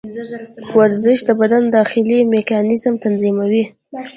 ورزش 0.77 1.19
د 1.27 1.29
بدن 1.41 1.63
داخلي 1.77 2.19
میکانیزم 2.33 2.93
تنظیموي. 3.03 3.63